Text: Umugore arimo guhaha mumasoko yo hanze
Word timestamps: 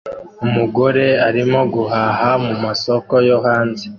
Umugore 0.45 1.05
arimo 1.27 1.59
guhaha 1.73 2.29
mumasoko 2.45 3.13
yo 3.27 3.37
hanze 3.45 3.85